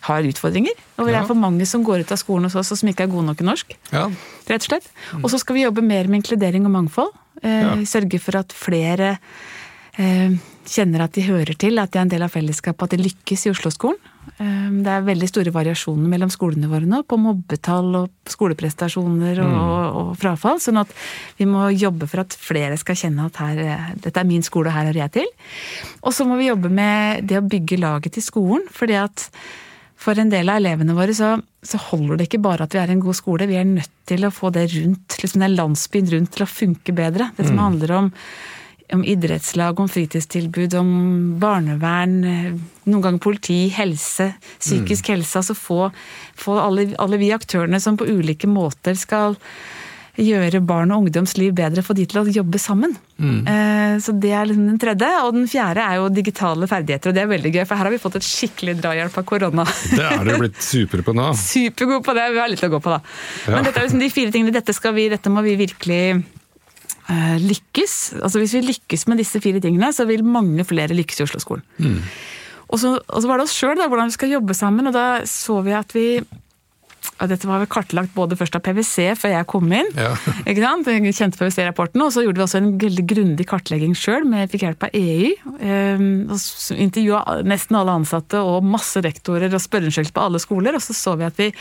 [0.05, 0.75] har utfordringer.
[0.99, 3.07] Og det er for mange som går ut av skolen hos oss og som ikke
[3.07, 3.75] er gode nok i norsk.
[3.93, 4.07] Ja,
[4.49, 4.89] rett og slett.
[5.23, 7.15] Og så skal vi jobbe mer med inkludering og mangfold.
[7.43, 7.75] Eh, Ja.
[7.89, 9.19] Sørge for at flere
[9.99, 10.33] eh,
[10.69, 13.47] kjenner at de hører til, at de er en del av fellesskapet, at de lykkes
[13.47, 13.99] i Oslo-skolen.
[14.39, 19.99] Eh, det er veldig store variasjoner mellom skolene våre nå, på mobbetall og skoleprestasjoner og,
[20.01, 20.63] og frafall.
[20.63, 20.95] Sånn at
[21.39, 24.79] vi må jobbe for at flere skal kjenne at her, dette er min skole, og
[24.79, 25.29] her hører jeg til.
[26.03, 28.67] Og så må vi jobbe med det å bygge laget til skolen.
[28.73, 29.29] fordi at
[30.05, 32.93] for en del av elevene våre så, så holder det ikke bare at vi er
[32.93, 36.35] en god skole, vi er nødt til å få det rundt, liksom den landsbyen rundt
[36.35, 37.31] til å funke bedre.
[37.39, 38.11] Det som handler om,
[38.93, 40.91] om idrettslag, om fritidstilbud, om
[41.41, 42.51] barnevern, eh,
[42.85, 45.39] noen ganger politi, helse, psykisk helse.
[45.41, 45.89] Altså få,
[46.37, 49.39] få alle, alle vi aktørene som på ulike måter skal
[50.15, 52.93] gjøre barn og ungdoms liv bedre, få de til å jobbe sammen.
[53.19, 55.09] Eh, Så det er liksom den tredje.
[55.25, 57.91] Og den fjerde er jo digitale ferdigheter, og det er veldig gøy, for her har
[57.91, 59.65] vi fått et skikkelig drahjelp av korona.
[59.65, 61.33] Det er dere blitt supre på nå.
[61.55, 63.01] Supergod på det, vi har litt å gå på da.
[63.49, 63.57] Ja.
[63.57, 66.03] Men dette er liksom de fire tingene, dette, skal vi, dette må vi virkelig
[67.11, 67.97] lykkes.
[68.23, 71.67] Altså Hvis vi lykkes med disse fire tingene, så vil mange flere lykkes i Oslo-skolen.
[72.65, 75.07] Og, så, og så var det oss sjøl, hvordan vi skal jobbe sammen, og da
[75.29, 76.09] så vi at vi
[77.23, 79.91] og dette var vel kartlagt både først av PwC før jeg kom inn.
[79.95, 80.15] Ja.
[80.49, 80.89] ikke sant?
[80.91, 84.27] Jeg kjente PwC-rapporten, og så gjorde vi også en veldig grundig kartlegging sjøl.
[84.51, 85.35] Fikk hjelp av EY.
[85.61, 86.09] Um,
[86.75, 90.75] Intervjua nesten alle ansatte og masse rektorer og spørreundersøkelser på alle skoler.
[90.75, 91.53] Og så så vi at vi,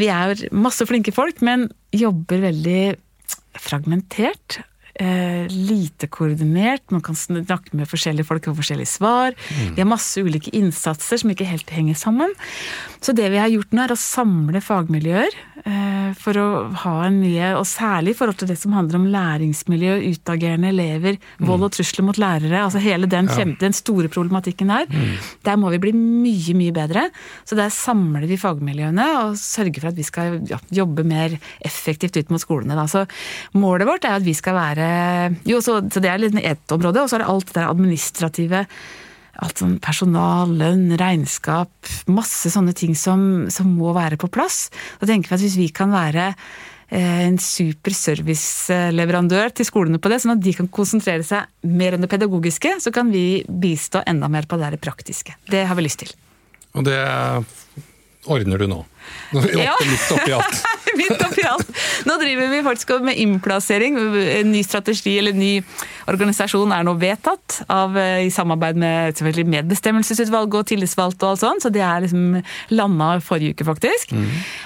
[0.00, 2.80] vi er masse flinke folk, men jobber veldig
[3.54, 4.64] fragmentert.
[4.98, 9.36] Eh, lite koordinert, man kan snakke med forskjellige folk og forskjellige svar.
[9.76, 12.32] Vi har masse ulike innsatser som ikke helt henger sammen.
[12.98, 16.46] Så det vi har gjort nå, er å samle fagmiljøer eh, for å
[16.82, 21.20] ha en mye Og særlig i forhold til det som handler om læringsmiljø, utagerende elever,
[21.46, 22.64] vold og trusler mot lærere.
[22.64, 24.90] altså Hele den, kjem- den store problematikken der.
[25.46, 27.06] Der må vi bli mye, mye bedre.
[27.46, 32.18] Så der samler vi fagmiljøene og sørger for at vi skal ja, jobbe mer effektivt
[32.18, 32.74] ut mot skolene.
[32.74, 32.88] Da.
[32.90, 33.06] Så
[33.54, 34.87] målet vårt er at vi skal være
[35.48, 37.68] Jo, så, så det er litt ett område, og så er det alt det der
[37.68, 38.64] administrative
[39.44, 41.70] alt sånn personal, lønn, regnskap,
[42.10, 44.66] masse sånne ting som, som må være på plass.
[44.98, 50.10] Da tenker vi at hvis vi kan være eh, en super serviceleverandør til skolene på
[50.10, 54.02] det, sånn at de kan konsentrere seg mer om det pedagogiske, så kan vi bistå
[54.10, 55.38] enda mer på det der praktiske.
[55.50, 56.14] Det har vi lyst til.
[56.74, 56.98] Og det
[58.28, 58.82] ordner du nå.
[59.54, 59.78] Ja.
[59.86, 60.66] Litt oppi alt.
[60.98, 61.70] Midt oppi alt.
[62.08, 63.98] Nå driver vi faktisk med innplassering.
[64.40, 65.52] En ny strategi eller en ny
[66.10, 69.22] organisasjon er nå vedtatt av, eh, i samarbeid med
[69.54, 72.40] medbestemmelsesutvalget og tillitsvalgte og alt sånt, så det er liksom
[72.74, 74.14] landa forrige uke, faktisk.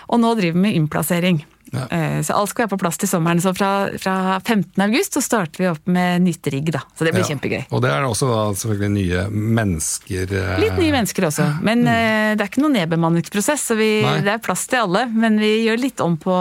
[0.09, 1.43] Og nå driver vi med innplassering.
[1.73, 1.87] Ja.
[1.89, 3.41] Eh, Så alt skal være på plass til sommeren.
[3.41, 4.77] Så fra, fra 15.
[4.85, 6.83] august så starter vi opp med nytt rigg, da.
[6.99, 7.31] Så det blir Ja.
[7.33, 7.63] kjempegøy.
[7.73, 9.23] Og det er også da selvfølgelig nye
[9.63, 10.33] mennesker.
[10.37, 12.37] eh, Litt nye mennesker også, men mm.
[12.37, 13.67] det er ikke noen nedbemanningsprosess.
[13.73, 16.35] Så vi, det er plass til alle, men vi gjør litt om på,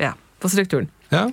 [0.00, 0.88] ja, på strukturen.
[1.10, 1.26] Ja,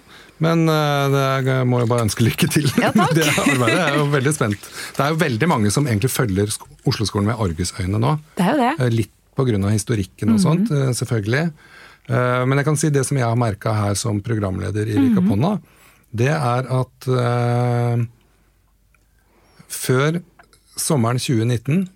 [0.43, 3.78] men eh, det er, må jeg bare ønske lykke til Ja, med det arbeidet.
[3.78, 4.67] Jeg er jo veldig spent.
[4.97, 8.17] Det er jo veldig mange som egentlig følger sk- Oslo-skolen med argusøyne nå.
[8.38, 8.73] Det er jo det.
[8.80, 9.69] Eh, Litt pga.
[9.73, 11.47] historikken og sånt, eh, selvfølgelig.
[12.09, 15.23] Eh, Men jeg kan si det som jeg har merka her som programleder i Rika
[15.23, 15.57] Ponna,
[16.13, 18.03] det er at eh,
[19.71, 20.19] før
[20.77, 21.87] sommeren 2019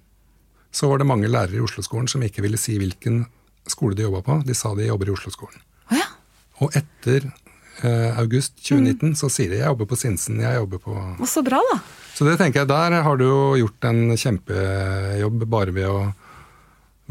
[0.78, 3.24] så var det mange lærere i Oslo-skolen som ikke ville si hvilken
[3.68, 4.40] skole de jobba på.
[4.46, 5.62] De sa de jobber i Oslo-skolen.
[5.90, 6.08] Oh, ja.
[6.62, 7.26] Og etter
[7.84, 11.44] eh, august 2019 så sier de jeg jobber på Sinsen, jeg jobber på Og så
[11.46, 11.80] bra, da.
[12.18, 16.00] Så det tenker jeg, der har du jo gjort en kjempejobb bare ved å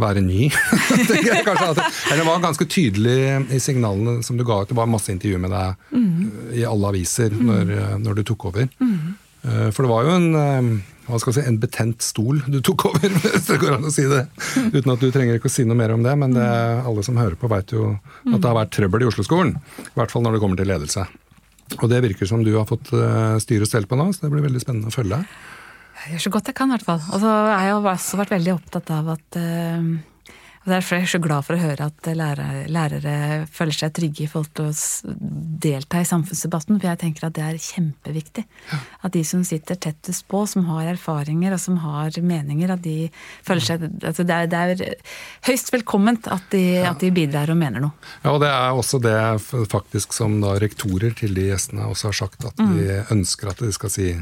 [0.00, 0.48] være ny.
[1.00, 3.18] eller det var ganske tydelig
[3.54, 4.68] i signalene som du ga ut.
[4.70, 6.52] Det var masse intervjuer med deg Mm.
[6.59, 7.70] i alle aviser når,
[8.02, 8.68] når du tok over.
[8.80, 9.14] Mm.
[9.72, 13.59] For det var jo en, eh, si, en betent stol du tok over, hvis det
[13.62, 14.24] går an å si det.
[14.74, 16.46] Uten at du trenger ikke å si noe mer om det, men det,
[16.82, 17.92] alle som hører på vet jo
[18.26, 19.54] at det har vært trøbbel i Oslo-skolen.
[19.87, 21.06] I hvert fall når det kommer til ledelse.
[21.80, 24.35] Og det virker som du har fått eh, styre og stell på nå, så det
[24.35, 25.22] blir veldig spennende å følge.
[26.07, 27.01] Jeg gjør så godt jeg kan, i hvert fall.
[27.11, 29.88] Og så har jeg også vært veldig opptatt av at eh,
[30.66, 33.12] og Derfor er jeg så glad for å høre at lærere, lærere
[33.55, 35.12] føler seg trygge i forhold til å
[35.62, 38.42] delta i samfunnsdebatten, for jeg tenker at det er kjempeviktig.
[39.07, 42.97] At de som sitter tettest på, som har erfaringer og som har meninger, at de
[43.47, 45.14] føler seg altså det, er, det er
[45.47, 47.95] høyst velkomment at de, at de bidrar og mener noe.
[48.25, 49.19] Ja, og Det er også det
[49.71, 53.71] faktisk som da rektorer til de gjestene også har sagt, at de ønsker at de
[53.71, 54.16] skal si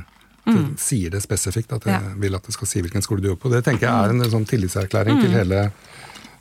[0.44, 2.14] de sier det spesifikt, at jeg Ja.
[2.20, 3.52] vil at det skal si hvilken skole du jobber på.
[3.52, 5.60] Det tenker jeg er en sånn tillitserklæring til hele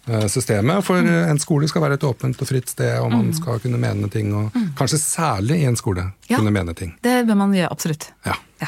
[0.07, 0.83] eh, systemet.
[0.83, 1.29] For mm.
[1.31, 4.33] en skole skal være et åpent og fritt sted, og man skal kunne mene ting.
[4.35, 6.37] Og kanskje særlig i en skole Ja.
[6.37, 6.95] kunne mene ting.
[7.01, 8.11] Det bør man gjøre, absolutt.
[8.25, 8.35] Ja.
[8.61, 8.67] Ja.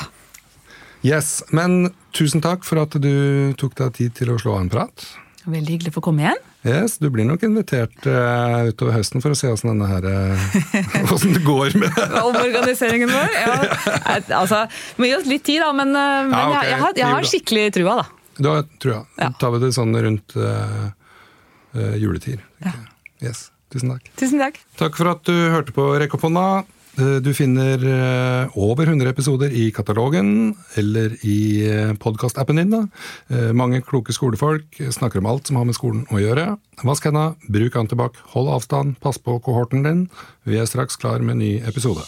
[1.04, 4.70] Yes, Men tusen takk for at du tok deg tid til å slå av en
[4.70, 5.06] prat.
[5.46, 6.42] Veldig hyggelig for å komme igjen.
[6.66, 10.56] Yes, Du blir nok invitert uh, utover høsten for å se åssen denne her uh,
[11.14, 13.36] Åssen det går med Omorganiseringen vår?
[13.38, 13.58] Ja,
[14.42, 14.64] altså,
[14.98, 16.56] må gi oss litt tid, da, men, uh, men ja, okay.
[16.58, 18.32] jeg, jeg, har, jeg, har, skikkelig trua, da.
[18.36, 19.02] Du har trua.
[19.22, 19.30] Ja.
[19.40, 20.90] tar vi det sånn rundt uh,
[22.02, 22.42] juletid.
[22.66, 22.74] Ja.
[23.24, 23.50] Yes.
[23.74, 24.10] Tusen takk.
[24.18, 24.58] Tusen takk.
[24.80, 26.48] Takk for at du hørte på Rekk opp hånda.
[26.96, 32.72] Eh, du finner eh, over 100 episoder i katalogen eller i eh, podkastappen din.
[32.72, 32.86] Da.
[33.56, 36.48] Mange kloke skolefolk snakker om alt som har med skolen å gjøre.
[36.88, 40.06] Vask henda, bruk antibac, hold avstand, pass på kohorten din.
[40.48, 42.06] Vi er straks klar med en ny episode.